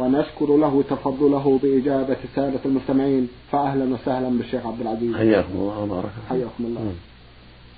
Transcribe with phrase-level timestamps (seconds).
[0.00, 3.28] ونشكر له تفضله بإجابة سادة المستمعين.
[3.52, 5.16] فأهلا وسهلا بالشيخ عبد العزيز.
[5.16, 6.80] حياكم الله وبارك حياكم الله.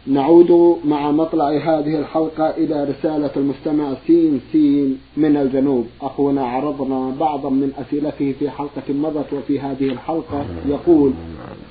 [0.07, 5.87] نعود مع مطلع هذه الحلقة إلى رسالة المستمع سين سين من الجنوب.
[6.03, 11.13] أخونا عرضنا بعضا من أسئلته في حلقة مضت وفي هذه الحلقة يقول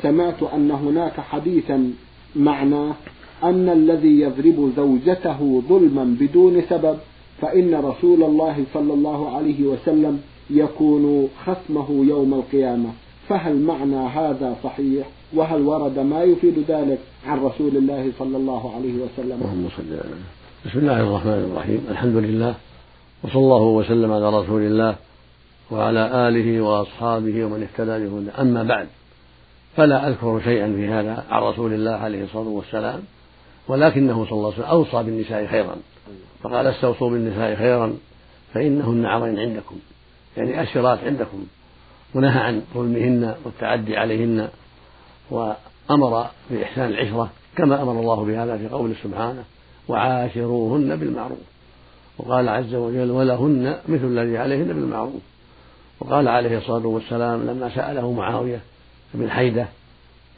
[0.02, 1.94] سمعت أن هناك حديثا
[2.36, 2.94] معناه
[3.44, 6.98] أن الذي يضرب زوجته ظلما بدون سبب
[7.42, 12.89] فإن رسول الله صلى الله عليه وسلم يكون خصمه يوم القيامة.
[13.30, 18.94] فهل معنى هذا صحيح؟ وهل ورد ما يفيد ذلك عن رسول الله صلى الله عليه
[18.94, 20.16] وسلم؟ اللهم صل على
[20.66, 21.86] بسم الله الرحمن الرحيم.
[21.89, 22.56] الحمد لله
[23.23, 24.95] وصلى الله وسلم على رسول الله
[25.72, 28.88] وعلى آله وأصحابه ومن اهتدى بهدى أما بعد
[29.78, 33.00] فلا أذكر شيئا في هذا عن رسول الله عليه الصلاة والسلام
[33.67, 35.75] ولكنه صلى الله عليه وسلم أوصى بالنساء خيرا.
[36.44, 37.97] فقال أستوصوا بالنساء خيرا
[38.53, 39.75] فإنهن عظيم عندكم.
[40.40, 41.45] يعني أشرات عندكم
[42.16, 44.50] ونهى عن ظلمهن والتعدي عليهن
[45.31, 49.44] وأمر بإحسان العشرة كما أمر الله بهذا في قوله سبحانه
[49.88, 51.40] وعاشروهن بالمعروف.
[52.18, 55.22] وقال عز وجل ولهن مثل الذي عليهن بالمعروف.
[56.00, 58.62] وقال عليه الصلاة والسلام لما سأله معاوية
[59.14, 59.68] بن حيدة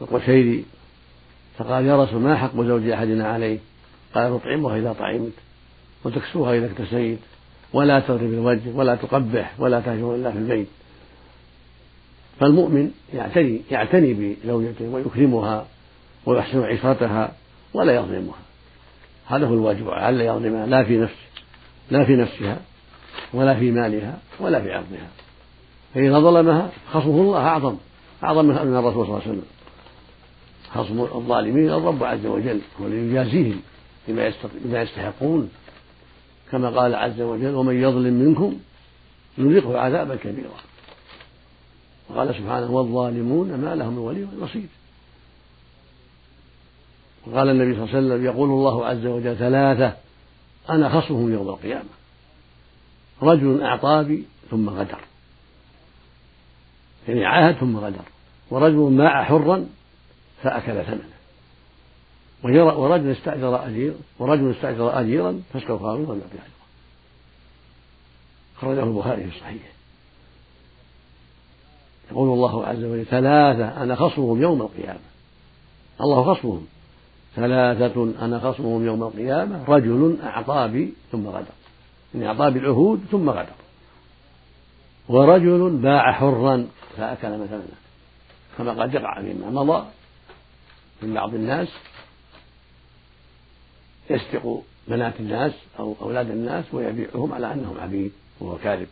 [0.02, 0.66] القشيري
[1.58, 3.60] فقال يا رسول ما حق زوج أحدنا عليه
[4.16, 5.34] قال تطعمها إذا طعمت
[6.06, 7.20] وتكسوها إذا اكتسيت.
[7.74, 10.68] ولا تضرب الوجه ولا تقبح ولا تهجر إلا في البيت.
[12.40, 15.66] فالمؤمن يعتني يعتني بزوجته ويكرمها
[16.26, 17.32] ويحسن عشرتها
[17.74, 18.40] ولا يظلمها.
[19.26, 21.16] هذا هو الواجب على يظلمها لا في نفسه
[21.92, 22.60] لا في نفسها
[23.34, 25.10] ولا في مالها ولا في عرضها.
[25.94, 27.76] فإذا ظلمها خصمه الله أعظم
[28.24, 29.46] أعظم من الرسول صلى الله عليه وسلم.
[30.74, 33.62] خصم الظالمين الرب عز وجل هو الذي يجازيهم
[34.08, 35.50] بما يستحقون.
[36.52, 38.60] كما قال عز وجل ومن يظلم منكم
[39.38, 40.50] نذيقه عذابا كبيرا.
[42.10, 44.68] وقال سبحانه والظالمون ما لهم من ولي نصير.
[47.28, 49.94] وقال النبي صلى الله عليه وسلم يقول الله عز وجل ثلاثة
[50.70, 51.90] أنا خصمهم يوم القيامة.
[53.22, 55.00] رجل أعطى بي ثم غدر.
[57.08, 58.04] يعني عاهد ثم غدر.
[58.50, 59.66] ورجل باع حرا
[60.44, 61.21] فأكل ثمنه.
[62.44, 66.62] ورجل استأجر أجير ورجل استأجر أجيرا فاستوفى منه ولم يعطي أجره
[68.56, 69.72] خرجه البخاري في الصحيح
[72.12, 75.00] يقول الله عز وجل ثلاثة أنا خصمهم يوم القيامة.
[76.02, 76.68] الله خصمهم.
[77.36, 79.64] ثلاثة أنا خصمهم يوم القيامة.
[79.68, 81.46] رجل أعطى بي ثم غدر.
[82.14, 83.54] يعني أعطى بالعهود ثم غدر.
[85.10, 87.62] ورجل باع حرا فأكل مثلا.
[88.58, 89.86] كما قد يقع فيما مضى
[91.02, 91.68] من بعض الناس
[94.12, 98.88] يسرق بنات الناس أو أولاد الناس ويبيعهم على أنهم عبيد وهو كاذب.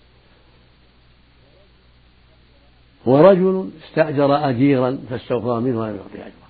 [3.06, 6.50] ورجل استأجر أجيرا فاستوفى منه ولم يعطي أجره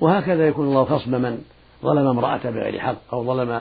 [0.00, 1.44] وهكذا يكون الله خصم من
[1.82, 3.60] ظلم امرأة بغير حق أو ظلم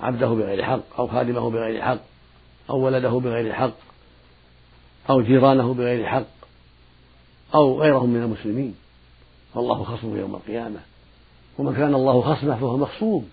[0.00, 1.98] عبده بغير حق أو خادمه بغير حق
[2.70, 3.74] أو ولده بغير حق
[5.10, 6.26] أو جيرانه بغير حق
[7.54, 8.74] أو غيرهم من المسلمين.
[9.54, 10.80] فالله خصمه يوم القيامة.
[11.60, 13.28] ومن كان الله خصمه فهو مخصوم.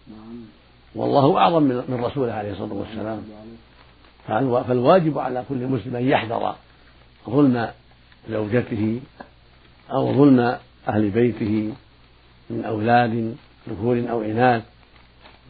[0.95, 3.23] والله أعظم من رسوله عليه الصلاة والسلام.
[4.67, 6.55] فالواجب على كل مسلم أن يحذر
[7.29, 7.67] ظلم
[8.29, 8.99] زوجته
[9.91, 10.57] أو ظلم
[10.87, 11.73] أهل بيته
[12.49, 13.35] من أولاد
[13.69, 14.63] ذكور أو إناث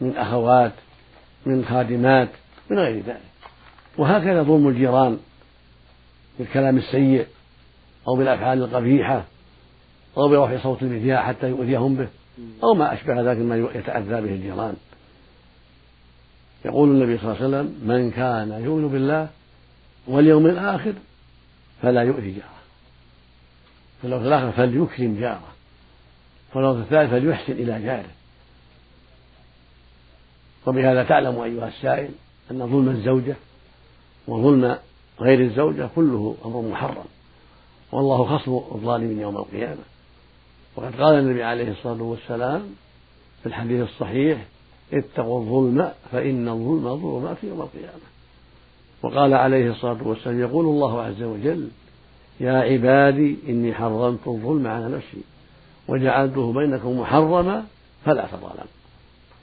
[0.00, 0.72] من أخوات
[1.46, 2.28] من خادمات
[2.70, 3.20] من غير ذلك.
[3.98, 5.18] وهكذا ظلم الجيران
[6.38, 7.26] بالكلام السيء
[8.08, 9.24] أو بالأفعال القبيحة
[10.16, 12.08] أو برفع صوت المذياع حتى يؤذيهم به.
[12.62, 14.76] أو ما أشبه ذلك مما يتأذى به الجيران.
[16.64, 19.28] يقول النبي صلى الله عليه وسلم من كان يؤمن بالله
[20.06, 20.92] واليوم الآخر
[21.82, 22.58] فلا يؤذي جاره.
[24.02, 25.48] فلو الآخر فليكرم جاره.
[26.54, 28.10] فلو الثالث فليحسن إلى جاره.
[30.66, 32.10] وبهذا تعلم أيها السائل
[32.50, 33.36] أن ظلم الزوجة
[34.26, 34.78] وظلم
[35.20, 37.04] غير الزوجة كله أمر محرم.
[37.92, 39.82] والله خصم الظالمين يوم القيامة.
[40.76, 42.62] وقد قال النبي عليه الصلاة والسلام
[43.42, 44.46] في الحديث الصحيح
[44.92, 48.08] اتقوا الظلم فإن الظلم ظلمات يوم القيامة.
[49.02, 51.68] وقال عليه الصلاة والسلام يقول الله عز وجل
[52.40, 55.22] يا عبادي إني حرمت الظلم على نفسي
[55.88, 57.64] وجعلته بينكم محرما
[58.04, 58.78] فلا تظالموا.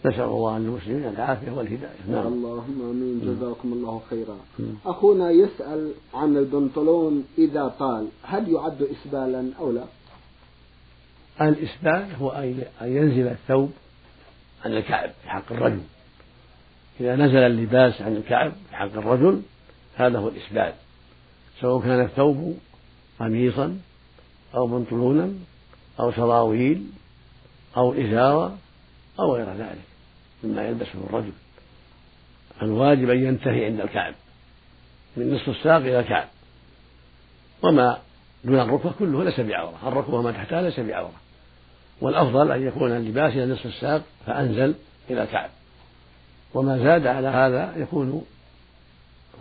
[0.05, 1.99] نسأل الله للمسلمين العافية والهداية.
[2.09, 2.27] نعم.
[2.27, 3.21] اللهم آمين.
[3.25, 4.37] جزاكم الله خيرا.
[4.85, 9.83] أخونا يسأل عن البنطلون إذا طال هل يعد إسبالا أو لا؟
[11.41, 13.73] الإسبال هو أن ينزل الثوب
[14.65, 15.81] عن الكعب في حق الرجل.
[16.99, 19.41] إذا نزل اللباس عن الكعب في حق الرجل
[19.95, 20.73] هذا هو الإسبال
[21.61, 22.57] سواء كان الثوب
[23.19, 23.79] قميصا
[24.55, 25.33] أو بنطلونا
[25.99, 26.85] أو سراويل
[27.77, 28.57] أو إزارة
[29.19, 29.85] أو غير ذلك
[30.43, 31.31] مما يلبسه الرجل.
[32.61, 34.13] الواجب أن ينتهي عند الكعب
[35.17, 36.27] من نصف الساق إلى الكعب.
[37.63, 37.97] وما
[38.43, 41.24] دون الركبة كله ليس بعورة الركبة وما تحتها ليس بعورة.
[42.01, 44.75] والأفضل أن يكون اللباس إلى نصف الساق فأنزل
[45.09, 45.49] إلى الكعب
[46.53, 48.25] وما زاد على هذا يكون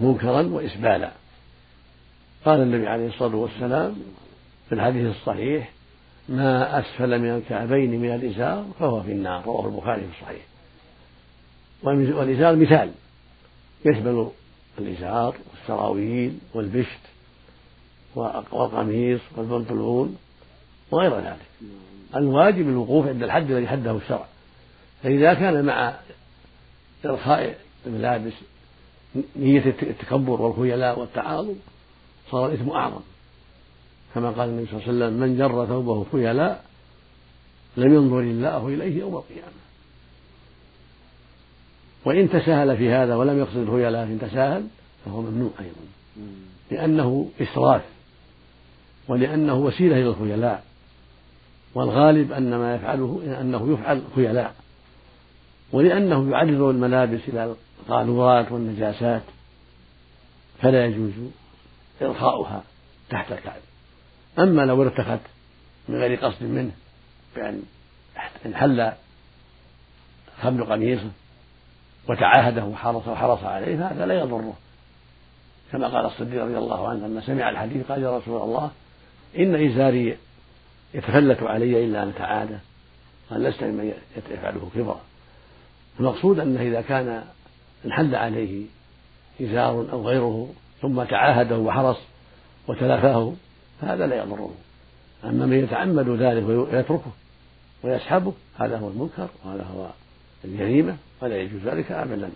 [0.01, 1.11] منكرا وإسبالا.
[2.45, 3.97] قال النبي عليه الصلاة والسلام
[4.69, 5.71] في الحديث الصحيح
[6.29, 9.45] ما أسفل من الكعبين من الإزار فهو في النار.
[9.45, 10.43] رواه البخاري في الصحيح.
[12.19, 12.91] والإزار مثال
[13.85, 14.31] يشمل
[14.79, 17.00] الإزار والسراويل والبشت
[18.17, 20.17] والقميص والبنطلون
[20.91, 21.47] وغير ذلك.
[22.16, 24.26] الواجب الوقوف عند الحد الذي حده الشرع.
[25.02, 25.94] فإذا كان مع
[27.06, 28.32] إرخاء الملابس
[29.37, 31.55] نية التكبر والخيلاء والتعاظم
[32.31, 33.00] صار الإثم أعظم.
[34.14, 36.64] كما قال النبي صلى الله عليه وسلم من جر ثوبه خيلاء
[37.76, 39.64] لم ينظر الله إليه يوم القيامة.
[42.05, 44.66] وإن تساهل في هذا ولم يقصد الخيلاء إن تساهل
[45.05, 45.81] فهو ممنوع أيضا.
[46.70, 47.82] لأنه إسراف
[49.08, 50.64] ولأنه وسيلة إلى الخيلاء
[51.75, 54.55] والغالب أن ما يفعله أنه يفعل خيلاء
[55.73, 59.23] ولأنه يعرض الملابس إلى القاذورات والنجاسات
[60.62, 61.12] فلا يجوز
[62.03, 62.62] إرخاؤها
[63.11, 63.61] تحت الكعب.
[64.38, 65.21] أما لو ارتخت
[65.88, 66.71] من غير قصد منه
[67.37, 67.62] بأن
[68.47, 68.93] انحل
[70.43, 71.11] خبل قميصه
[72.09, 74.55] وتعاهده وحرص وحرص عليه فهذا لا يضره.
[75.73, 78.71] كما قال الصديق رضي الله عنه لما سمع الحديث قال يا رسول الله
[79.38, 80.17] إن إزاري
[80.94, 82.58] يتفلت علي إلا أن أتعاده
[83.31, 83.93] قال لست ممن
[84.31, 85.00] يفعله كبرا.
[86.00, 87.25] المقصود أنه إذا كان
[87.85, 88.64] انحل عليه
[89.41, 90.49] إزار أو غيره
[90.82, 91.99] ثم تعاهده وحرص
[92.69, 93.32] وتلافاه
[93.81, 94.55] فهذا لا يضره.
[95.25, 97.12] أما من يتعمد ذلك ويتركه
[97.85, 99.87] ويسحبه هذا هو المنكر وهذا هو
[100.44, 102.31] الجريمة ولا يجوز ذلك أبدا.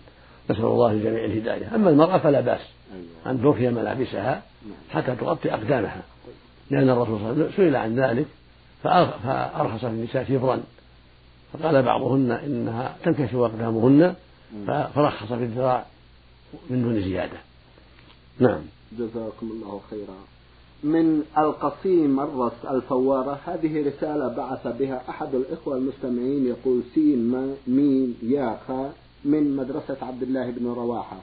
[0.49, 1.75] نسأل الله للجميع الهداية.
[1.75, 2.61] أما المرأة فلا بأس
[3.25, 4.41] أن ترخي ملابسها
[4.91, 6.01] حتى تغطي أقدامها
[6.71, 8.25] لأن الرسول صلى الله عليه وسلم سئل عن ذلك
[8.83, 10.63] فأرخص للنساء شبرا
[11.53, 14.15] فقال بعضهن إنها تنكشف أقدامهن
[14.67, 15.85] فرخص في الذراع
[16.69, 17.37] من دون زيادة.
[18.39, 18.61] نعم.
[18.91, 20.15] جزاكم الله خيرا.
[20.83, 28.57] من القصيم مرس الفوارة هذه رسالة بعث بها أحد الإخوة المستمعين يقول سين ميم يا
[28.67, 28.91] خا
[29.25, 31.17] من مدرسة عبد الله بن رواحة.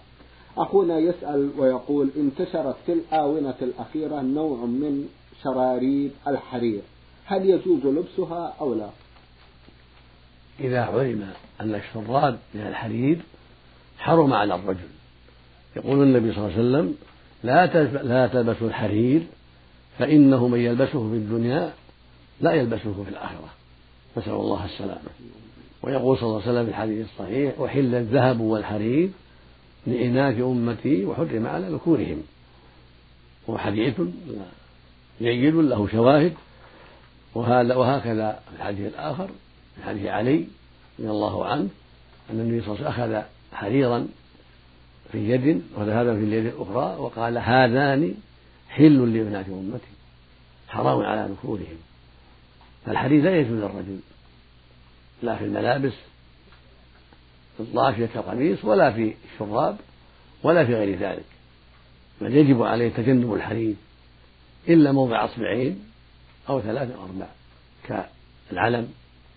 [0.58, 5.08] أخونا يسأل ويقول انتشرت في الآونة الأخيرة نوع من
[5.42, 6.82] شراريب الحرير.
[7.26, 8.88] هل يجوز لبسها أو لا؟
[10.60, 13.18] إذا علم أن الشراب من الحرير
[13.98, 14.88] حرم على الرجل.
[15.76, 16.94] يقول النبي صلى الله عليه وسلم
[17.42, 17.66] لا
[18.02, 19.22] لا تلبسوا الحرير
[19.98, 21.72] فإنه من يلبسه في الدنيا
[22.40, 23.48] لا يلبسه في الآخرة.
[24.16, 25.10] نسأل الله السلامة.
[25.82, 29.10] ويقول صلى الله عليه وسلم في الحديث الصحيح أحل الذهب والحرير
[29.86, 32.22] لإناث أمتي وحرم على ذكورهم.
[33.46, 34.00] وهو حديث
[35.20, 36.34] جيد له شواهد.
[37.36, 39.30] وهذا وهكذا في الحديث الآخر
[39.76, 40.46] في حديث علي
[40.98, 41.68] رضي الله عنه
[42.30, 44.08] أن النبي صلى الله عليه وسلم أخذ حريرا
[45.12, 48.14] في يد وذهبا في اليد الأخرى وقال هذان
[48.68, 49.86] حل لبنات أمتي
[50.68, 51.76] حرام على ذكورهم
[52.86, 53.98] فالحديث لا يجوز للرجل
[55.22, 55.92] لا في الملابس
[57.60, 59.76] الضافية كالقميص ولا في الشراب
[60.42, 61.24] ولا في غير ذلك.
[62.20, 63.74] بل يجب عليه تجنب الحرير
[64.68, 65.84] إلا موضع أصبعين
[66.48, 67.26] أو ثلاثة أو أربع
[68.50, 68.92] كالعلم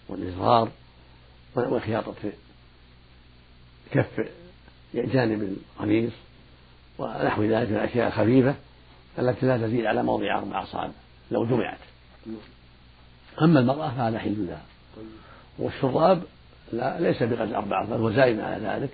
[0.09, 0.69] والإصغار
[1.55, 2.13] وخياطة
[3.91, 4.29] كف
[4.93, 6.13] جانب القميص
[6.97, 8.55] ونحو ذلك من الأشياء الخفيفة
[9.19, 10.91] التي لا تزيد على موضع أربع أصابع
[11.31, 11.77] لو جمعت.
[13.41, 14.61] أما المرأة فهذا حل لها.
[15.59, 16.23] والشراب
[16.73, 18.89] لا ليس بقدر أربعة بل هو زائد على ذلك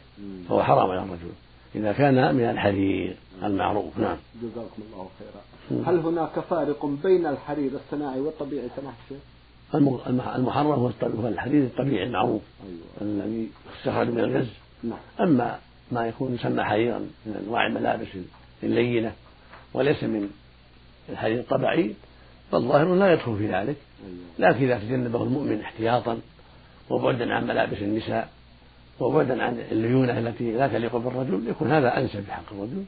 [0.50, 1.32] فهو حرام على الرجل.
[1.76, 5.42] إذا كان من الحرير المعروف نعم جزاكم الله خيرا
[5.86, 9.22] هل هناك فارق بين الحرير الصناعي والطبيعي سماحة الشيخ؟
[10.38, 12.82] المحرم هو الحرير الطبيعي المعروف أيوة.
[13.02, 14.48] الذي استخرج من الغز
[14.84, 15.00] نعم.
[15.20, 15.60] أما
[15.92, 18.08] ما يكون يسمى حريرا من أنواع الملابس
[18.64, 19.14] اللينة
[19.74, 20.30] وليس من
[21.10, 21.96] الحديث الطبعي
[22.52, 24.52] فالظاهر لا يدخل في ذلك أيوة.
[24.52, 26.20] لكن إذا تجنبه المؤمن احتياطا
[26.90, 28.30] وبعدا عن ملابس النساء
[29.00, 32.84] وبعدا عن الليونة التي لا تليق بالرجل يكون هذا أنسب في حق الرجل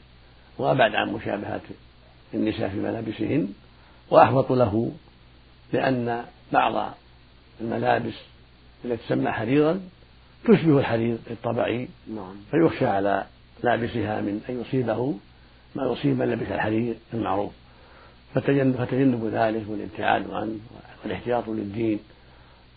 [0.58, 1.62] وأبعد عن مشابهة
[2.34, 3.54] النساء في ملابسهن
[4.10, 4.92] وأحوط له
[5.74, 6.94] لأن بعض
[7.62, 8.14] الملابس
[8.86, 9.82] التي تسمى حريرا
[10.46, 12.36] تشبه الحرير الطبعي نعم.
[12.52, 13.26] فيخشى على
[13.64, 15.14] لابسها من أن يصيبه
[15.76, 17.52] ما يصيب من لبس الحرير المعروف
[18.36, 20.60] فتجنب ذلك والابتعاد عنه
[21.04, 22.00] والإحتياط للدين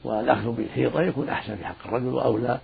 [0.05, 2.59] والأخذ بالحيطة يكون أحسن في حق الرجل وأولى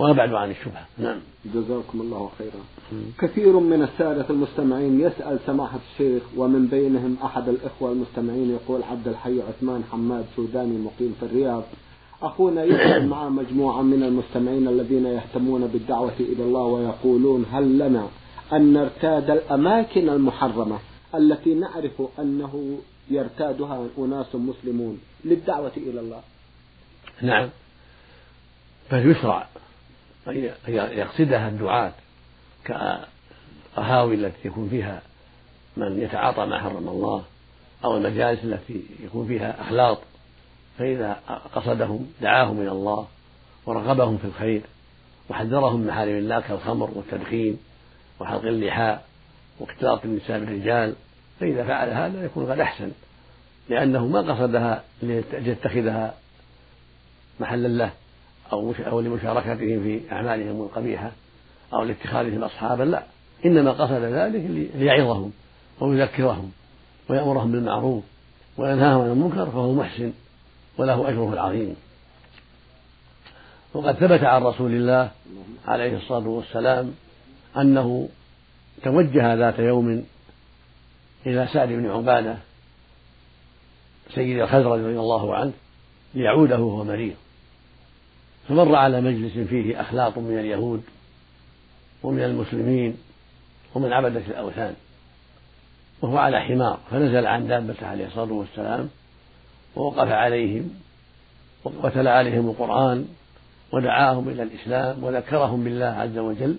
[0.00, 0.86] وأبعد عن الشبهة.
[0.98, 1.20] نعم.
[1.54, 2.62] جزاكم الله خيرا.
[3.18, 9.42] كثير من السادة المستمعين يسأل سماحة الشيخ ومن بينهم أحد الإخوة المستمعين يقول عبد الحي
[9.42, 11.62] عثمان حماد سوداني مقيم في الرياض.
[12.22, 18.08] أخونا يسأل مع مجموعة من المستمعين الذين يهتمون بالدعوة إلى الله ويقولون هل لنا
[18.52, 20.78] أن نرتاد الأماكن المحرمة
[21.14, 22.78] التي نعرف أنه
[23.10, 26.20] يرتادها أناس مسلمون للدعوة إلى الله؟
[27.22, 27.48] نعم.
[28.92, 29.49] بل يشرع
[30.68, 31.92] يقصدها الدعاة
[32.64, 35.02] كقهاوي التي يكون فيها
[35.76, 37.22] من يتعاطى ما حرم الله
[37.84, 39.98] أو المجالس التي يكون فيها أخلاط
[40.78, 41.20] فإذا
[41.54, 43.06] قصدهم دعاهم إلى الله
[43.66, 44.62] ورغبهم في الخير
[45.30, 47.58] وحذرهم من محارم الله كالخمر والتدخين
[48.20, 49.04] وحلق اللحاء
[49.60, 50.94] واختلاط النساء بالرجال
[51.40, 52.90] فإذا فعل هذا يكون قد أحسن
[53.68, 54.84] لأنه ما قصدها
[55.32, 56.14] ليتخذها
[57.40, 57.90] محلا له.
[58.52, 61.10] أو أو لمشاركتهم في أعمالهم القبيحة
[61.72, 63.02] أو لاتخاذهم أصحابا لا.
[63.44, 65.32] إنما قصد ذلك ليعظهم
[65.80, 66.52] ويذكرهم
[67.08, 68.04] ويأمرهم بالمعروف
[68.58, 70.12] وينهاهم عن المنكر فهو محسن
[70.78, 71.76] وله أجره العظيم.
[73.74, 75.10] وقد ثبت عن رسول الله
[75.66, 76.94] عليه الصلاة والسلام
[77.56, 78.08] أنه
[78.82, 80.04] توجه ذات يوم
[81.26, 82.36] إلى سعد بن عبادة
[84.14, 85.52] سيد الخزرج رضي الله عنه
[86.14, 87.14] ليعوده وهو مريض.
[88.50, 90.82] فمر على مجلس فيه أخلاط من اليهود
[92.02, 92.96] ومن المسلمين
[93.74, 94.74] ومن عبدة الأوثان
[96.02, 98.88] وهو على حمار فنزل عن دابته عليه الصلاة والسلام
[99.76, 100.70] ووقف عليهم
[101.64, 103.08] وتلا عليهم القرآن
[103.72, 106.56] ودعاهم إلى الإسلام وذكرهم بالله عز وجل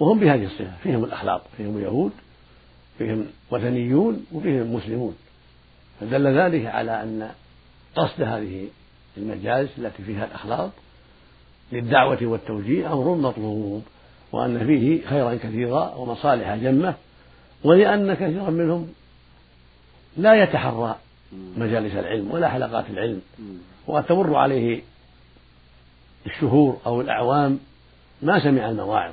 [0.00, 2.12] وهم بهذه الصفة فيهم الأخلاق فيهم اليهود
[2.98, 5.16] فيهم وثنيون وفيهم مسلمون
[6.00, 7.30] فدل ذلك على أن
[7.96, 8.68] قصد هذه
[9.16, 10.72] المجالس التي فيها الأخلاق
[11.72, 13.82] للدعوة والتوجيه أمر مطلوب
[14.32, 16.94] وأن فيه خيرا كثيرا ومصالح جمة
[17.64, 18.88] ولأن كثيرا منهم
[20.16, 20.96] لا يتحرى
[21.56, 23.20] مجالس العلم ولا حلقات العلم
[23.86, 24.82] وقد تمر عليه
[26.26, 27.58] الشهور أو الأعوام
[28.22, 29.12] ما سمع المواعظ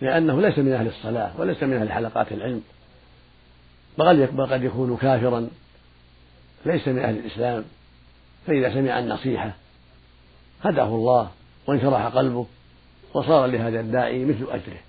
[0.00, 2.62] لأنه ليس من أهل الصلاة وليس من أهل حلقات العلم
[3.98, 5.48] بل قد يكون كافرا
[6.66, 7.64] ليس من أهل الإسلام
[8.46, 9.52] فإذا سمع النصيحة
[10.62, 11.30] هداه الله.
[11.68, 12.46] وانشرح قلبه
[13.14, 14.80] وصار لهذا الداعي مثل أجره.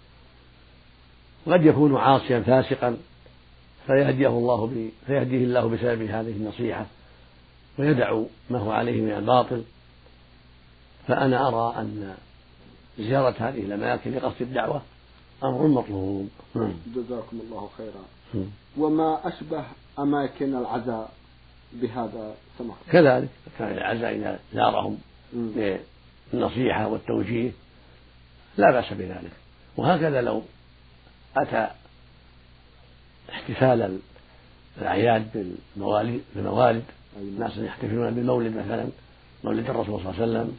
[1.48, 2.98] قد يكون عاصيا فاسقا
[3.88, 4.90] فيهديه الله ب...
[5.08, 6.86] فيهديه الله بسبب هذه النصيحة
[7.80, 9.64] ويدع ما هو عليه من الباطل.
[11.08, 12.16] فأنا أرى أن
[13.00, 14.82] زيارة هذه الأماكن لقصد الدعوة
[15.44, 16.30] أمر مطلوب.
[16.56, 16.74] نعم.
[16.96, 18.46] جزاكم الله خيرا.
[18.78, 19.64] وما أشبه
[20.00, 21.12] أماكن العزاء
[21.74, 24.98] بهذا سمح كذلك كان العزاء إذا زارهم
[26.34, 27.52] للنصيحة والتوجيه
[28.58, 29.32] لا بأس بذلك
[29.78, 30.44] وهكذا لو
[31.38, 31.68] أتى
[33.30, 34.00] احتفال
[34.82, 36.84] الأعياد بالموالد بالموالد
[37.18, 38.88] الناس يحتفلون بالمولد مثلا
[39.44, 40.58] مولد الرسول صلى الله عليه وسلم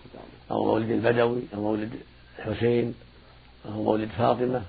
[0.51, 1.91] أو مولد البدوي أو مولد
[2.39, 2.95] الحسين
[3.67, 4.63] أو مولد فاطمة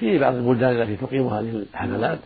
[0.00, 2.18] في بعض البلدان التي تقيم هذه الحفلات.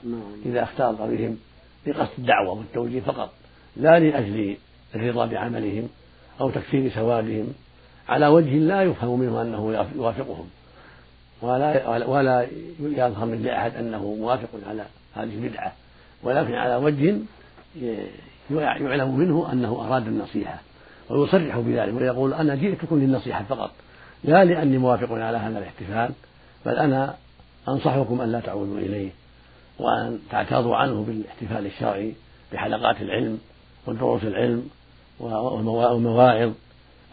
[0.47, 1.39] إذا اختلط بهم
[1.87, 3.33] لقصد الدعوة والتوجيه فقط
[3.77, 4.57] لا لأجل
[4.95, 5.89] الرضا بعملهم
[6.41, 7.55] أو تكفير سوادهم
[8.09, 10.49] على وجه لا يفهم منه أنه يوافقهم.
[11.43, 12.47] ولا ولا
[12.81, 14.85] يظهر من لأحد أنه موافق على
[15.15, 15.73] هذه البدعة.
[16.23, 17.17] ولكن على وجه
[18.51, 20.61] يعلم منه أنه أراد النصيحة
[21.11, 23.71] ويصرح بذلك ويقول أنا جئتكم للنصيحة فقط
[24.25, 26.11] لا لأني موافق على هذا الاحتفال
[26.67, 27.15] بل أنا
[27.69, 29.11] أنصحكم أن لا تعودوا إليه
[29.79, 32.15] وأن تعتاضوا عنه بالاحتفال الشرعي
[32.53, 33.39] بحلقات العلم
[33.87, 34.69] ودروس العلم
[35.21, 36.53] والمواعظ.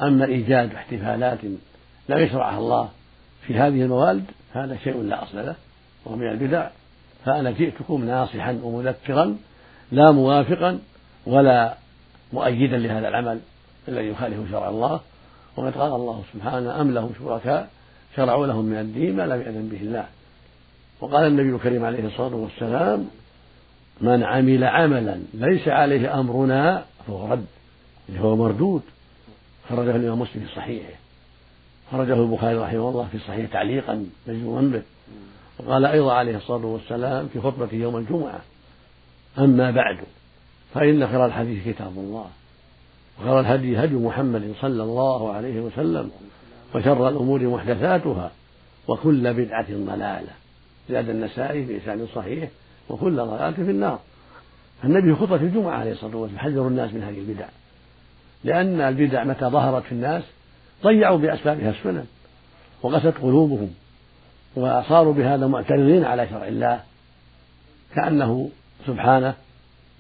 [0.02, 1.40] أما إيجاد احتفالات
[2.10, 2.90] لم يشرعها الله
[3.48, 5.56] في هذه الموالد هذا شيء لا أصل له
[6.06, 6.70] وهو من البدع.
[7.26, 9.38] فأنا جئتكم ناصحا ومذكرا
[9.92, 10.80] لا موافقا
[11.26, 11.78] ولا
[12.34, 13.40] مؤيدا لهذا العمل
[13.88, 15.00] الذي يخالف شرع الله.
[15.56, 17.70] وقد قال الله سبحانه أم لهم شركاء؟
[18.16, 20.06] شرعوا لهم من الدين ما لم يأذن به الله.
[21.02, 23.08] وقال النبي الكريم عليه الصلاة والسلام
[24.02, 27.46] من عمل عملا ليس عليه أمرنا فهو رد
[28.18, 28.82] هو مردود.
[29.70, 30.94] خرجه الإمام مسلم في صحيحه.
[31.92, 34.82] خرجه البخاري رحمه الله في صحيح تعليقا مجزوما به.
[35.60, 38.42] وقال أيضا عليه الصلاة والسلام في خطبته يوم الجمعة
[39.38, 39.98] أما بعد
[40.74, 42.26] فإن خير الحديث كتاب الله.
[43.20, 46.12] وخير الهدي هدي محمد صلى الله عليه وسلم
[46.76, 48.32] وشر الأمور محدثاتها
[48.88, 50.32] وكل بدعة ضلالة.
[50.90, 52.50] زاد النسائي بإسناد صحيح
[52.90, 54.00] وكل ضلالة في النار.
[54.84, 57.48] النبي خطبة الجمعة عليه الصلاة والسلام يحذر الناس من هذه البدع.
[58.46, 60.24] لأن البدع متى ظهرت في الناس
[60.84, 62.06] ضيعوا بأسبابها السنن
[62.82, 63.74] وقست قلوبهم
[64.56, 66.84] وصاروا بهذا معترضين على شرع الله
[67.96, 68.50] كأنه
[68.88, 69.34] سبحانه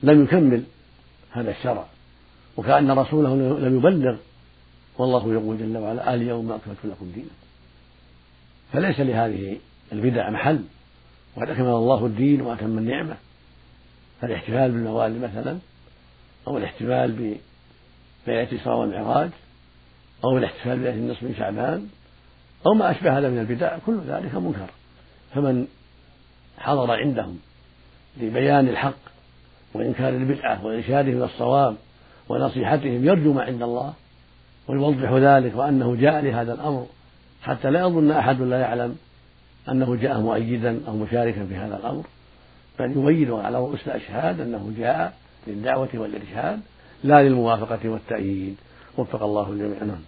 [0.03, 0.63] لم يكمل
[1.31, 1.85] هذا الشرع
[2.57, 4.17] وكأن رسوله لم يبلغ
[4.97, 7.35] والله يقول جل وعلا اليوم أكملت لكم دينكم.
[8.73, 9.57] فليس لهذه
[9.91, 10.59] البدع محل
[11.35, 13.15] وقد أكمل الله الدين وأتم النعمة.
[14.21, 15.57] فالاحتفال بالموالد مثلا
[16.47, 17.11] أو الاحتفال
[18.27, 19.29] بليلة الإسراء والمعراج
[20.23, 21.87] أو الاحتفال بليلة النصف من شعبان
[22.65, 24.69] أو ما أشبه هذا من البدع كل ذلك منكر.
[25.33, 25.67] فمن
[26.57, 27.39] حضر عندهم
[28.17, 28.97] لبيان الحق
[29.73, 31.75] وإنكار البدعة وإرشادهم إلى الصواب
[32.29, 33.93] ونصيحتهم يرجو ما عند الله
[34.67, 36.87] ويوضح ذلك وأنه جاء لهذا الأمر
[37.41, 38.97] حتى لا يظن أحد لا يعلم
[39.69, 42.03] أنه جاء مؤيدا أو مشاركا في هذا الأمر
[42.79, 45.17] بل يبين على رؤوس الأشهاد أنه جاء
[45.47, 46.61] للدعوة والإرشاد
[47.05, 48.55] لا للموافقة والتأييد.
[48.97, 49.83] وفق الله الجميع.
[49.83, 50.01] نعم.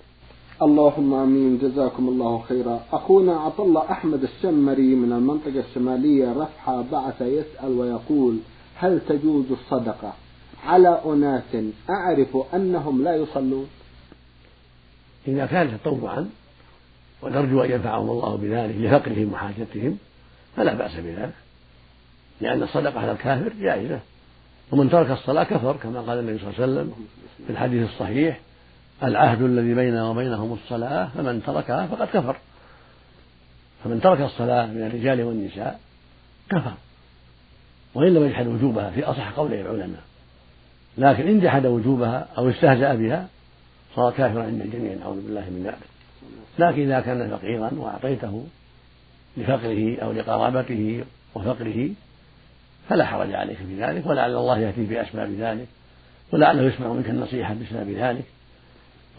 [0.61, 1.57] اللهم آمين.
[1.57, 2.79] جزاكم الله خيرا.
[2.91, 8.37] أخونا عطا الله أحمد الشمري من المنطقة الشمالية رفحه بعث يسأل ويقول
[8.75, 10.13] هل تجوز الصدقة؟
[10.65, 11.55] على أناس
[11.89, 13.67] أعرف أنهم لا يصلون.
[15.27, 16.29] إذا كان تطوعا
[17.21, 19.97] ونرجو أن ينفعهم الله بذلك لفقرهم وحاجتهم
[20.55, 21.33] فلا بأس بذلك.
[22.41, 23.99] لأن الصدقة على الكافر جائزة.
[24.71, 26.93] ومن ترك الصلاة كفر كما قال النبي صلى الله عليه وسلم
[27.47, 28.39] في الحديث الصحيح
[29.03, 32.35] العهد الذي بيننا وبينهم الصلاة فمن تركها فقد كفر.
[33.83, 35.79] فمن ترك الصلاة من الرجال والنساء
[36.49, 36.73] كفر.
[37.95, 40.01] وإن لم يجحد وجوبها في أصح قولي العلماء.
[40.97, 43.27] لكن إن جحد وجوبها أو استهزأ بها
[43.95, 45.87] صار كافرا عند الجميع نعوذ بالله من ذلك.
[46.59, 48.45] لكن إذا كان فقيرا وأعطيته
[49.37, 51.03] لفقره أو لقرابته
[51.35, 51.89] وفقره
[52.89, 55.67] فلا حرج عليك في ذلك ولعل الله يأتي بأسباب ذلك
[56.31, 58.23] ولعله يسمع منك النصيحة بسبب ذلك.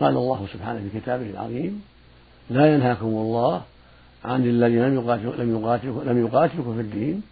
[0.00, 1.82] قال الله سبحانه في كتابه العظيم
[2.50, 3.62] لا ينهاكم الله
[4.24, 7.22] عن الذين لم يقاتلوا لم يقاتلوا لم يقاتلكم في الدين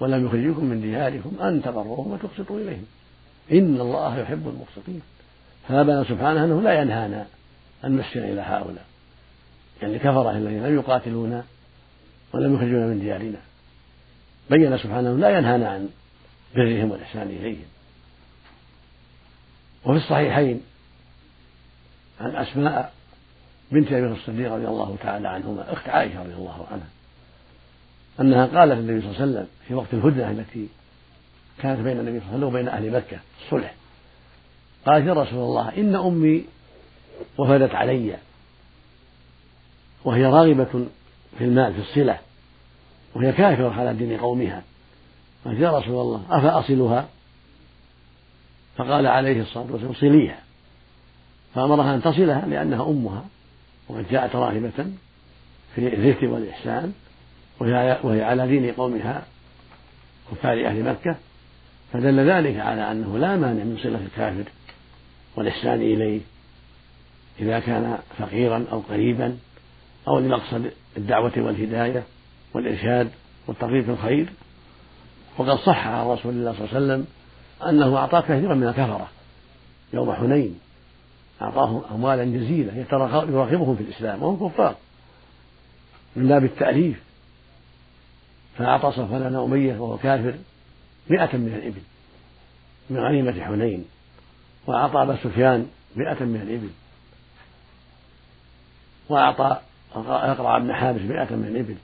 [0.00, 2.84] ولم يخرجكم من دياركم أن تبروهم وتقسطوا إليهم.
[3.52, 5.02] إن الله يحب المقسطين.
[5.68, 7.26] فابان سبحانه أنه لا ينهانا
[7.84, 8.84] أن نحسن إلى هؤلاء.
[9.82, 11.44] يعني كفره الذين لم يقاتلونا
[12.32, 13.38] ولم يخرجونا من ديارنا.
[14.50, 15.88] بين سبحانه لا ينهانا عن
[16.56, 17.64] برهم والإحسان إليهم.
[19.84, 20.60] وفي الصحيحين
[22.20, 22.92] عن أسماء
[23.72, 26.88] بنت أبي الصديق رضي الله تعالى عنهما أخت عائشة رضي الله عنها
[28.20, 30.68] أنها قالت للنبي صلى الله عليه وسلم في وقت الهدنة التي
[31.62, 33.74] كانت بين النبي صلى الله عليه وسلم وبين أهل مكة الصلح
[34.86, 36.44] قالت يا رسول الله إن أمي
[37.38, 38.16] وفدت علي
[40.04, 40.86] وهي راغبة
[41.38, 42.18] في المال في الصلة
[43.14, 44.62] وهي كافرة على دين قومها.
[45.44, 47.08] قالت يا رسول الله أفأصلها
[48.76, 50.38] فقال عليه الصلاة والسلام صليها.
[51.54, 53.24] فأمرها أن تصلها لأنها أمها.
[53.88, 54.86] وقد جاءت راغبة
[55.74, 56.92] في الذكر والإحسان
[57.60, 59.22] وهي على دين قومها
[60.30, 61.16] كفار أهل مكة.
[61.92, 64.44] فدل ذلك على أنه لا مانع من صلة الكافر
[65.36, 66.20] والإحسان إليه.
[67.40, 69.38] إذا كان فقيرا أو قريبا
[70.08, 72.02] أو لمقصد الدعوة والهداية.
[72.54, 73.10] والإرشاد
[73.46, 74.28] والترغيب في الخير
[75.38, 77.06] وقد صح عن رسول الله صلى الله عليه وسلم
[77.68, 79.08] أنه أعطى كثيرا من الكفرة
[79.92, 80.58] يوم حنين
[81.42, 84.74] أعطاهم أموالا جزيلة يراقبهم في الإسلام وهم كفار
[86.16, 87.02] من باب التأليف
[88.58, 90.34] فأعطى صفوان أمية وهو كافر
[91.10, 91.82] مئة من الإبل
[92.90, 93.84] من غنيمة حنين
[94.66, 96.70] وأعطى أبا سفيان مئة من الإبل
[99.08, 99.60] وأعطى
[99.94, 101.76] أقرع بن حابس مئة من الإبل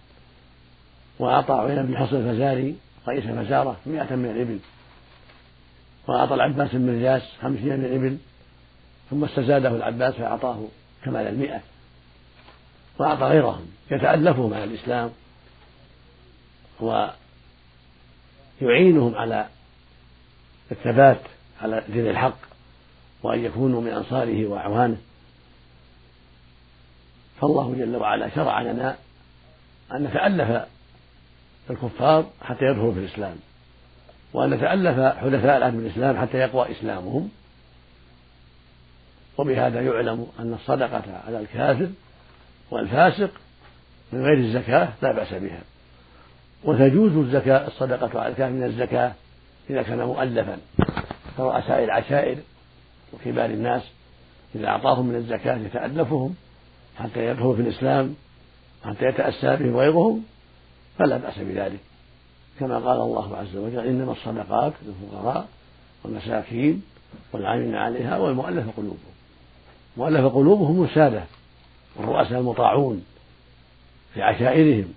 [1.18, 2.76] وأعطى عيينة بن حصن الفزاري
[3.08, 4.58] رئيس الفزارة مئة من الإبل.
[6.08, 8.18] وأعطى العباس بن رياس خمسين من الإبل.
[9.10, 10.64] ثم استزاده العباس فأعطاه
[11.04, 11.60] كمال المئة.
[12.98, 15.10] وأعطى غيرهم يتألفهم على الإسلام
[18.60, 19.46] ويعينهم على
[20.72, 21.20] الثبات
[21.62, 22.38] على دين الحق
[23.22, 24.98] وأن يكونوا من أنصاره وأعوانه.
[27.40, 28.96] فالله جل وعلا شرع لنا
[29.92, 30.66] أن نتألف
[31.70, 33.36] الكفار حتى يدخلوا في الإسلام.
[34.32, 37.28] وأن تألف حدثاء العهد بالإسلام حتى يقوى إسلامهم.
[39.38, 41.88] وبهذا يعلم أن الصدقة على الكافر
[42.70, 43.30] والفاسق
[44.12, 45.60] من غير الزكاة لا بأس بها.
[46.64, 49.12] وتجوز الزكاة الصدقة على الكافر من الزكاة
[49.70, 50.58] إذا كان مؤلفا.
[51.36, 52.38] كرؤساء العشائر
[53.12, 53.82] وكبار الناس
[54.54, 56.34] إذا أعطاهم من الزكاة يتألفهم
[56.98, 58.14] حتى يدخلوا في الإسلام
[58.84, 60.24] حتى يتأسى بهم غيرهم
[60.98, 61.80] فلا بأس بذلك.
[62.60, 65.48] كما قال الله عز وجل إنما الصدقات للفقراء
[66.04, 66.82] والمساكين
[67.32, 69.14] والعاملين عليها والمؤلف قلوبهم.
[69.96, 71.24] مؤلف قلوبهم السادة
[71.96, 73.04] والرؤساء المطاعون
[74.14, 74.92] في عشائرهم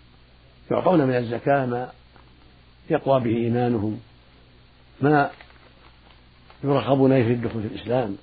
[0.72, 1.92] يعطون من الزكاة ما
[2.90, 4.00] يقوى به إيمانهم
[5.02, 5.30] ما
[6.64, 8.18] يرغبون به في الدخول في الإسلام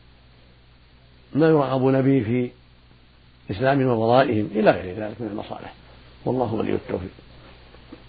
[1.34, 2.50] ما يرغبون به في
[3.50, 5.74] إسلام وضرائهم إلى غير ذلك من المصالح.
[6.24, 7.10] والله ولي التوفيق.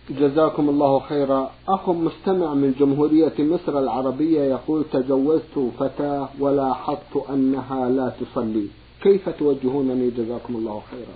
[0.09, 1.51] جزاكم الله خيرا.
[1.67, 8.67] أخ مستمع من جمهورية مصر العربية يقول تجوزت فتاة ولاحظت أنها لا تصلي.
[9.01, 11.15] كيف توجهونني؟ جزاكم الله خيرا.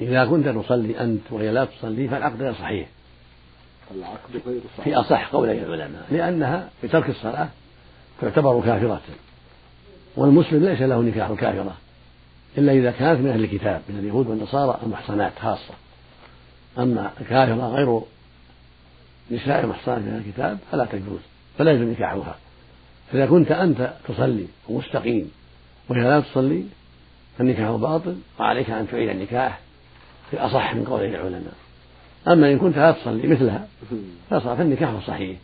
[0.00, 2.88] إذا كنت تصلي أنت وهي لا تصلي فالعقد غير صحيح.
[3.96, 4.84] العقد غير صحيح.
[4.84, 7.48] في أصح قولي العلماء لأنها بترك الصلاة
[8.20, 9.00] تعتبر كافرة.
[10.16, 11.74] والمسلم ليس له نكاح الكافرة
[12.58, 15.74] إلا إذا كانت من أهل الكتاب من اليهود والنصارى المحصنات خاصة.
[16.78, 18.00] أما الكافرة غير
[19.30, 21.20] نساء المحصنات من الكتاب فلا تجوز
[21.58, 22.36] فلا يجوز نكاحها.
[23.12, 25.30] فإذا كنت أنت تصلي ومستقيم
[25.88, 26.64] وهي لا تصلي
[27.38, 29.60] فالنكاح باطل وعليك أن تعيد النكاح
[30.30, 31.54] في أصح من قول العلماء.
[32.28, 33.68] أما إن كنت لا تصلي مثلها
[34.30, 35.38] فالنكاح صحيح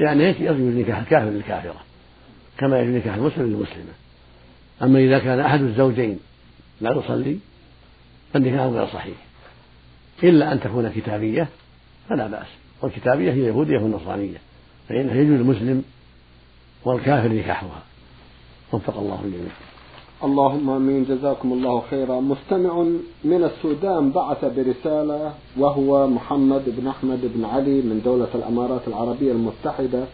[0.00, 1.80] يعني يجوز نكاح الكافر للكافرة
[2.58, 3.92] كما يجوز نكاح المسلم للمسلمة.
[4.82, 6.18] أما إذا كان أحد الزوجين
[6.80, 7.38] لا يصلي
[8.32, 9.14] فالنكاح غير صحيح.
[10.24, 11.48] إلا أن تكون كتابية
[12.08, 12.46] فلا بأس.
[12.82, 14.38] والكتابية هي اليهودية والنصرانية
[14.88, 15.84] فإنه يجوز المسلم
[16.84, 17.82] والكافر نكاحها.
[18.72, 19.52] وفق الله الجميع.
[20.24, 21.04] اللهم آمين.
[21.04, 22.20] جزاكم الله خيرا.
[22.20, 22.82] مستمع
[23.24, 30.04] من السودان بعث برسالة وهو محمد بن أحمد بن علي من دولة الأمارات العربية المتحدة.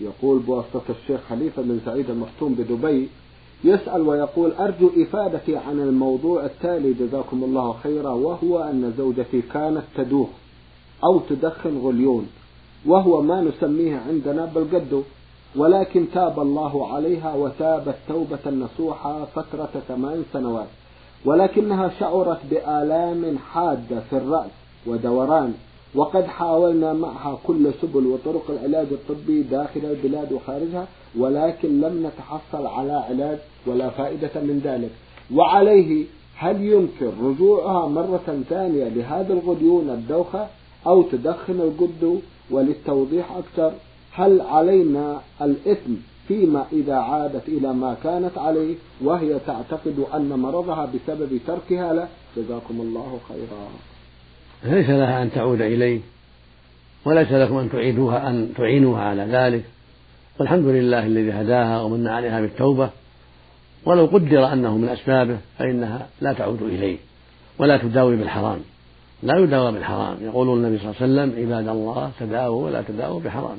[0.00, 3.08] يقول بواسطة الشيخ خليفة بن سعيد المختوم بدبي
[3.64, 10.28] يسأل ويقول أرجو إفادتي عن الموضوع التالي جزاكم الله خيرا وهو أن زوجتي كانت تدوخ
[11.04, 12.26] أو تدخن غليون
[12.86, 15.02] وهو ما نسميه عندنا بالقدو
[15.56, 20.66] ولكن تاب الله عليها وتابت توبة نصوحة فترة ثمان سنوات
[21.24, 24.50] ولكنها شعرت بآلام حادة في الرأس
[24.86, 25.54] ودوران
[25.94, 30.86] وقد حاولنا معها كل سبل وطرق العلاج الطبي داخل البلاد وخارجها
[31.18, 34.90] ولكن لم نتحصل على علاج ولا فائدة من ذلك.
[35.34, 36.04] وعليه
[36.36, 40.46] هل يمكن رجوعها مرة ثانية لهذا الغديون الدوخة
[40.86, 42.18] أو تدخن القدو
[42.50, 43.72] وللتوضيح أكثر؟
[44.12, 45.94] هل علينا الإثم
[46.28, 52.80] فيما إذا عادت إلى ما كانت عليه وهي تعتقد أن مرضها بسبب تركها له؟ جزاكم
[52.80, 53.68] الله خيرا.
[54.74, 56.00] ليس لها أن تعود إليه
[57.04, 59.64] وليس لكم أن تعيدوها أن تعينوها على ذلك.
[60.40, 62.90] والحمد لله الذي هداها ومن عليها بالتوبة.
[63.84, 66.96] ولو قدر أنه من أسبابه فإنها لا تعود إليه
[67.58, 68.60] ولا تداوي بالحرام.
[69.22, 70.16] لا يداوى بالحرام.
[70.20, 73.56] يقول النبي صلى الله عليه وسلم عباد الله تداووا ولا تداووا بحرام.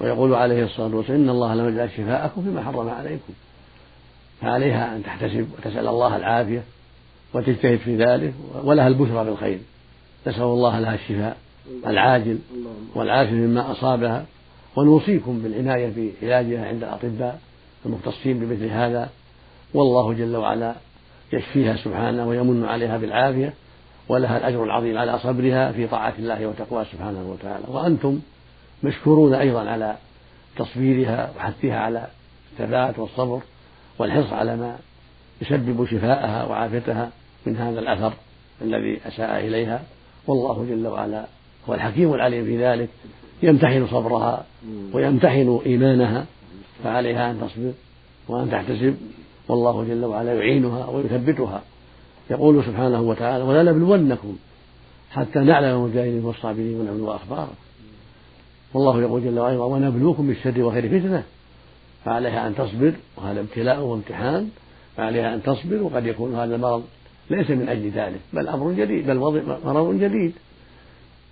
[0.00, 3.32] ويقول عليه الصلاة والسلام إن الله لم يجعل شفاءكم فيما حرم عليكم.
[4.40, 6.62] فعليها أن تحتسب وتسأل الله العافية
[7.34, 9.58] وتجتهد في ذلك ولها البشرى بالخير.
[10.26, 11.36] نسأل الله لها الشفاء
[11.86, 12.38] العاجل
[12.94, 14.24] والعافية مما أصابها.
[14.76, 17.40] ونوصيكم بالعناية في علاجها عند الأطباء
[17.86, 19.10] المختصين بمثل هذا.
[19.74, 20.74] والله جل وعلا
[21.32, 23.52] يشفيها سبحانه ويمن عليها بالعافية
[24.08, 27.64] ولها الأجر العظيم على صبرها في طاعة الله وتقواه سبحانه وتعالى.
[27.68, 28.20] وأنتم
[28.82, 29.96] مشكورون أيضا على
[30.56, 32.06] تصبيرها وحثها على
[32.52, 33.40] الثبات والصبر
[33.98, 34.78] والحرص على ما
[35.42, 37.10] يسبب شفاءها وعافيتها
[37.46, 38.12] من هذا الأثر
[38.62, 39.82] الذي أساء إليها.
[40.26, 41.26] والله جل وعلا
[41.68, 42.88] هو الحكيم العليم في ذلك.
[43.42, 44.44] يمتحن صبرها
[44.92, 46.26] ويمتحن إيمانها
[46.84, 47.72] فعليها أن تصبر
[48.28, 48.94] وأن تحتسب.
[49.48, 51.62] والله جل وعلا يعينها ويثبتها.
[52.30, 54.36] يقول سبحانه وتعالى ولنبلونكم
[55.10, 57.54] حتى نعلم المجاهدين والصابرين ونبلو أخباركم
[58.74, 61.22] والله يقول جل وعلا ونبلوكم بالشر والخير فتنة.
[62.04, 64.50] فعليها أن تصبر وهذا ابتلاء وامتحان.
[64.96, 66.84] فعليها أن تصبر وقد يكون هذا المرض
[67.30, 69.18] ليس من أجل ذلك بل أمر جديد بل
[69.64, 70.32] مرض جديد.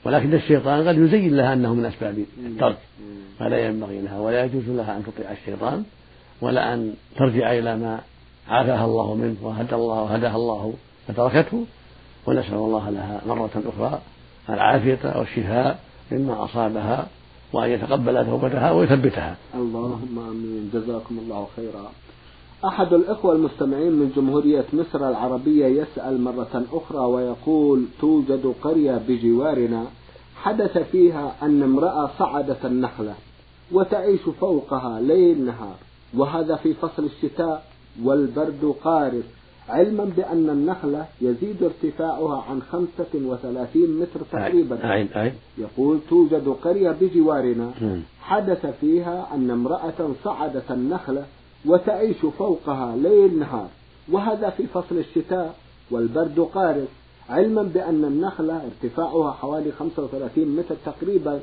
[0.04, 2.78] ولكن الشيطان قد يزين لها أنه من أسباب الترك
[3.38, 5.84] فلا ينبغي لها ولا يجوز لها أن تطيع الشيطان
[6.40, 8.00] ولا أن ترجع إلى ما
[8.48, 10.74] عافاها الله منه وهدى الله وهداها الله
[11.08, 11.64] فتركته
[12.26, 14.00] ونسأل الله لها مرة أخرى
[14.48, 15.78] العافية والشفاء
[16.12, 17.06] مما أصابها
[17.52, 19.36] وأن يتقبل توبتها ويثبتها.
[19.54, 20.70] اللهم آمين.
[20.74, 21.90] جزاكم الله خيرا.
[22.64, 29.86] أحد الإخوة المستمعين من جمهورية مصر العربية يسأل مرة أخرى ويقول توجد قرية بجوارنا
[30.36, 33.14] حدث فيها أن امرأة صعدت النخلة
[33.72, 35.76] وتعيش فوقها ليل نهار
[36.16, 37.64] وهذا في فصل الشتاء
[38.04, 39.24] والبرد قارس
[39.68, 44.84] علما بأن النخلة يزيد ارتفاعها عن 35 متر تقريبا.
[44.84, 47.70] أعين أعين يقول توجد قرية بجوارنا
[48.22, 51.24] حدث فيها أن امرأة صعدت النخلة
[51.66, 53.68] وتعيش فوقها ليل نهار.
[54.12, 55.54] وهذا في فصل الشتاء
[55.90, 56.88] والبرد قارس
[57.28, 61.40] علما بأن النخلة ارتفاعها حوالي 35 متر تقريبا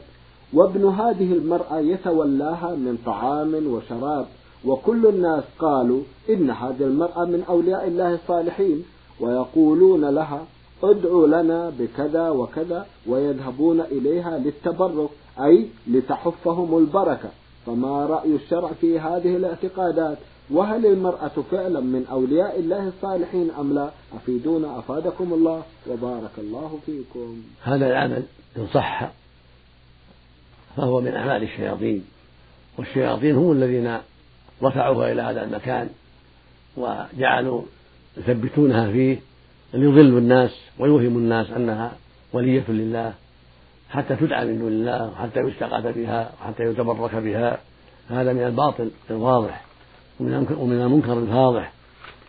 [0.54, 4.26] وابن هذه المرأة يتولاها من طعام وشراب.
[4.66, 8.84] وكل الناس قالوا إن هذه المرأة من أولياء الله الصالحين
[9.20, 10.46] ويقولون لها
[10.84, 17.30] ادعوا لنا بكذا وكذا ويذهبون إليها للتبرك أي لتحفهم البركة.
[17.66, 20.18] فما رأي الشرع في هذه الاعتقادات؟
[20.52, 27.42] وهل المرأة فعلا من أولياء الله الصالحين أم لا؟ أفيدونا أفادكم الله وبارك الله فيكم.
[27.64, 28.24] هذا العمل
[28.58, 29.12] إن صح
[30.78, 32.06] فهو من أعمال الشياطين
[32.78, 33.98] والشياطين هم الذين
[34.64, 35.90] رفعوها إلى هذا المكان
[36.78, 37.62] وجعلوا
[38.18, 39.20] يثبتونها فيه
[39.74, 41.92] ليضلوا الناس ويوهموا الناس أنها
[42.34, 43.14] ولية لله.
[43.90, 47.58] حتى تدعى من دون الله وحتى يستغاث بها وحتى يتبرك بها.
[48.10, 49.66] هذا من الباطل الواضح
[50.20, 51.72] ومن المنكر الفاضح.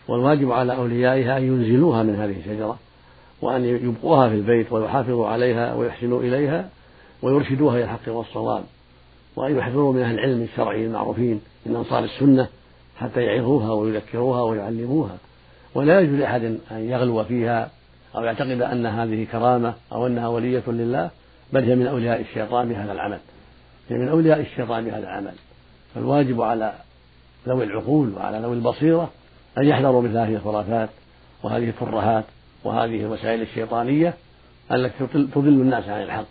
[0.09, 2.79] والواجب على أوليائها أن ينزلوها من هذه الشجرة
[3.43, 6.69] وأن يبقوها في البيت ويحافظوا عليها ويحسنوا إليها
[7.23, 8.65] ويرشدوها إلى الحق والصواب.
[9.37, 12.49] وأن يحذروا من أهل العلم الشرعي المعروفين من أنصار السنة
[12.97, 15.17] حتى يعظوها ويذكروها ويعلموها.
[15.75, 17.71] ولا يجوز لأحد أن يغلو فيها
[18.17, 21.11] أو يعتقد أن هذه كرامة أو أنها ولية لله.
[21.53, 23.19] بل هي من أولياء الشيطان بهذا العمل.
[23.89, 25.35] هي من أولياء الشيطان بهذا العمل.
[25.95, 26.75] فالواجب على
[27.49, 29.11] ذوي العقول وعلى ذوي البصيرة
[29.59, 30.89] أن يحذروا مثل هذه الخرافات
[31.43, 32.25] وهذه الترهات
[32.65, 34.15] وهذه الوسائل الشيطانية
[34.73, 36.27] التي تضل الناس عن الحق.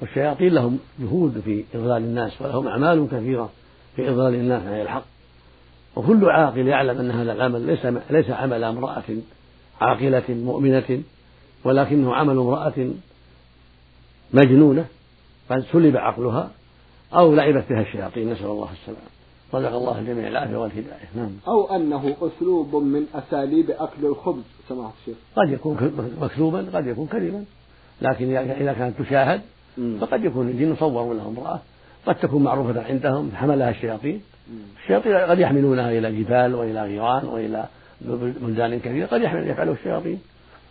[0.00, 3.50] والشياطين لهم جهود في إضلال الناس ولهم أعمال كثيرة
[3.96, 5.04] في إضلال الناس عن الحق.
[5.96, 9.02] وكل عاقل يعلم أن هذا العمل ليس ليس عمل امرأة
[9.80, 11.02] عاقلة مؤمنة
[11.64, 12.88] ولكنه عمل امرأة
[14.32, 14.84] مجنونة
[15.50, 16.50] قد سلب عقلها
[17.14, 19.00] أو لعبت بها الشياطين نسأل الله السلامة.
[19.54, 21.08] رزق الله الجميع العافية والهداية.
[21.16, 21.30] نعم.
[21.48, 25.16] أو أنه أسلوب من أساليب أكل الخبز سماحة الشيخ.
[25.36, 27.44] قد يكون مكتوبا قد يكون كريما.
[28.02, 29.40] لكن إذا كانت تشاهد
[30.00, 31.60] فقد يكون الجن صوروا له امرأة.
[32.06, 34.22] قد تكون معروفة عندهم حملها الشياطين.
[34.82, 37.66] الشياطين قد يحملونها إلى جبال وإلى غيران وإلى
[38.00, 40.20] بلدان كثيرة قد يفعله الشياطين.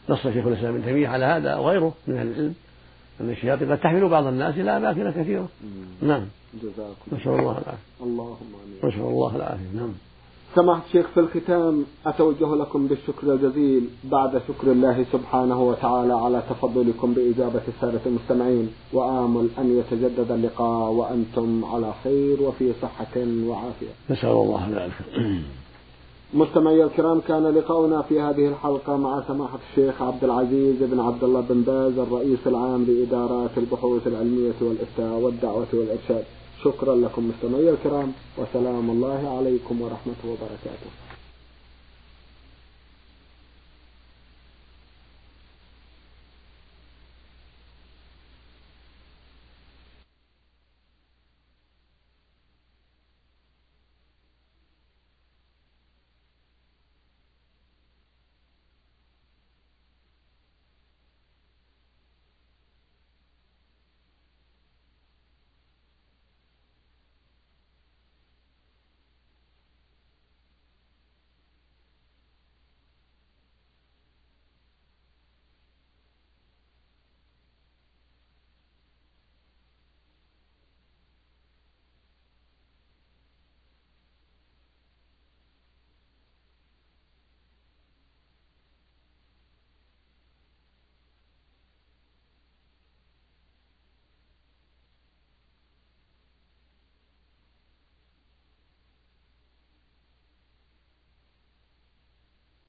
[0.09, 2.55] نص شيخ الإسلام ابن تيمية على هذا وغيره من أهل العلم.
[3.21, 5.47] الشياطين قد تحمل بعض الناس إلى أماكن كثيرة.
[6.01, 6.25] نعم.
[6.63, 7.77] جزاكم نسأل الله العافية.
[8.01, 8.93] اللهم آمين.
[8.93, 9.69] نسأل الله العافية.
[9.75, 9.93] نعم.
[10.55, 17.13] سماحة الشيخ في الختام أتوجه لكم بالشكر الجزيل بعد شكر الله سبحانه وتعالى على تفضلكم
[17.13, 23.93] بإجابة السادة المستمعين وآمل أن يتجدد اللقاء وأنتم على خير وفي صحة وعافية.
[24.09, 25.05] نسأل الله العافية.
[26.35, 31.41] مستمعي الكرام كان لقاؤنا في هذه الحلقة مع سماحة الشيخ عبد العزيز بن عبد الله
[31.41, 36.23] بن باز الرئيس العام لإدارات البحوث العلمية والإفتاء والدعوة والإرشاد.
[36.63, 41.04] شكرا لكم مستمعي الكرام وسلام الله عليكم ورحمة وبركاته.